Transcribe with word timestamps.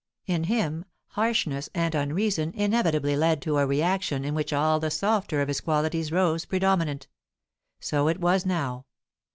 In 0.25 0.45
him, 0.45 0.85
harshness 1.09 1.69
and 1.75 1.93
unreason 1.93 2.53
inevitably 2.55 3.15
led 3.15 3.39
to 3.43 3.59
a 3.59 3.67
reaction 3.67 4.25
in 4.25 4.33
which 4.33 4.51
all 4.51 4.79
the 4.79 4.89
softer 4.89 5.43
of 5.43 5.47
his 5.47 5.61
qualities 5.61 6.11
rose 6.11 6.43
predominant. 6.43 7.07
So 7.79 8.07
it 8.07 8.19
was 8.19 8.43
now. 8.43 8.87